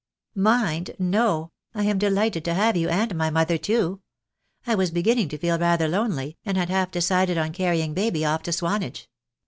"Mind, 0.33 0.95
no: 0.97 1.51
I 1.75 1.83
am 1.83 1.99
delighted 1.99 2.43
to 2.45 2.55
have 2.55 2.75
you, 2.75 2.89
and 2.89 3.13
my 3.13 3.29
mother, 3.29 3.59
too. 3.59 4.01
I 4.65 4.73
was 4.73 4.89
beginning 4.89 5.29
to 5.29 5.37
feel 5.37 5.59
rather 5.59 5.87
lonely, 5.87 6.39
and 6.43 6.57
had 6.57 6.71
half 6.71 6.89
decided 6.89 7.37
on 7.37 7.53
carrying 7.53 7.93
baby 7.93 8.25
off 8.25 8.41
to 8.41 8.51
Swanage. 8.51 9.07